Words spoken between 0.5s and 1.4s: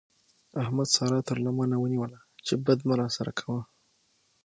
احمد سارا تر